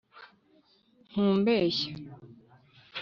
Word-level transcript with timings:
ntumbeshya 1.09 1.89